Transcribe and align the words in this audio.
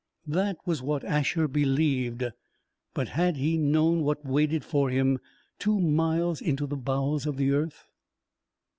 That 0.25 0.57
was 0.65 0.81
what 0.81 1.03
Asher 1.03 1.47
believed. 1.47 2.23
But, 2.95 3.09
had 3.09 3.37
he 3.37 3.55
known 3.59 4.01
what 4.03 4.25
waited 4.25 4.65
for 4.65 4.89
him, 4.89 5.19
two 5.59 5.79
miles 5.79 6.41
into 6.41 6.65
the 6.65 6.75
bowels 6.75 7.27
of 7.27 7.37
the 7.37 7.51
earth.... 7.51 7.85